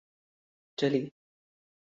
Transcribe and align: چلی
چلی 0.79 1.11